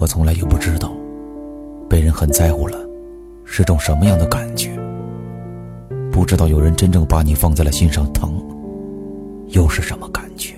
[0.00, 0.90] 我从来就不知道，
[1.86, 2.78] 被人很在乎了，
[3.44, 4.70] 是种什么样的感觉。
[6.10, 8.32] 不知道有人真正把你放在了心上疼，
[9.48, 10.54] 又是什么感觉？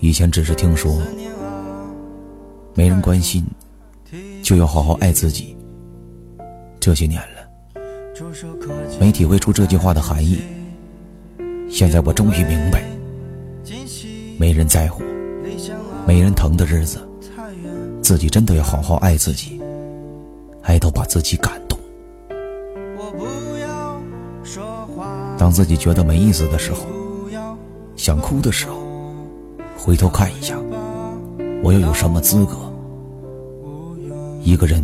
[0.00, 1.00] 以前只是听说，
[2.74, 3.42] 没人关心，
[4.42, 5.56] 就要好好爱自己。
[6.78, 7.48] 这些年了，
[9.00, 10.42] 没体会出这句话的含义。
[11.68, 12.82] 现在我终于明白，
[14.38, 15.02] 没人在乎，
[16.06, 16.98] 没人疼的日子，
[18.02, 19.60] 自己真的要好好爱自己，
[20.62, 21.78] 爱到把自己感动。
[25.36, 26.86] 当自己觉得没意思的时候，
[27.94, 28.76] 想哭的时候，
[29.76, 30.56] 回头看一下，
[31.62, 32.56] 我又有什么资格？
[34.42, 34.82] 一个人，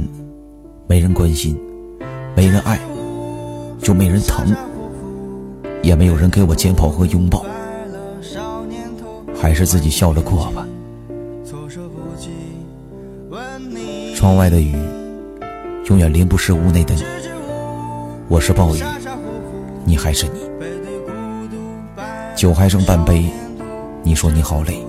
[0.86, 1.58] 没人关心，
[2.36, 2.78] 没人爱，
[3.80, 4.54] 就没人疼。
[5.82, 7.44] 也没有人给我肩膀和拥抱，
[9.34, 10.66] 还是自己笑着过吧。
[14.14, 14.76] 窗外的雨，
[15.88, 17.02] 永远淋不湿屋内的你。
[18.28, 18.78] 我是暴雨，
[19.84, 20.40] 你还是你。
[22.36, 23.28] 酒还剩半杯，
[24.04, 24.80] 你说你好累。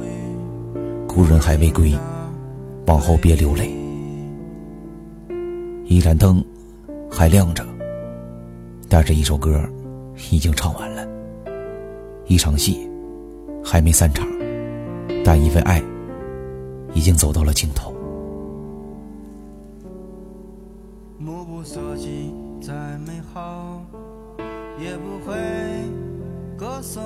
[1.08, 1.98] 故人还未归，
[2.86, 3.73] 往后别流泪。
[5.86, 6.44] 一盏灯
[7.10, 7.66] 还亮着，
[8.88, 9.60] 但是一首歌。
[10.30, 10.92] 已经唱完了，
[12.34, 12.89] 一场戏
[13.64, 14.28] 还没散场，
[15.23, 15.80] 但因为爱，
[16.95, 17.94] 已经走到了尽头。
[21.20, 22.73] 目不所及，再
[23.06, 23.86] 美好，
[24.80, 25.36] 也不会
[26.58, 27.04] 歌颂。